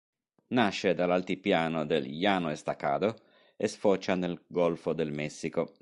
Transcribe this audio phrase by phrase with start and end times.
[0.47, 3.21] Nasce dall'altipiano del Llano Estacado
[3.55, 5.73] e sfocia nel Golfo del Messico.